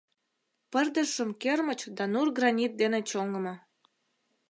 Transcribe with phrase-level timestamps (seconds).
[0.71, 3.55] Пырдыжшым кермыч да нур гранит дене чоҥымо.